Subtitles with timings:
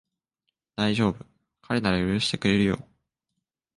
[0.77, 1.27] だいじょうぶ、
[1.61, 2.79] 彼なら許してくれるよ